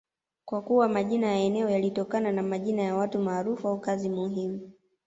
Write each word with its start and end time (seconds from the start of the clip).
kwa 0.45 0.61
kuwa 0.61 0.89
majina 0.89 1.27
ya 1.27 1.37
eneo 1.37 1.69
yalitokana 1.69 2.31
na 2.31 2.43
majina 2.43 2.81
ya 2.81 2.95
watu 2.95 3.19
maarufu 3.19 3.67
au 3.67 3.79
kazi 3.79 4.09
muhimu 4.09 4.71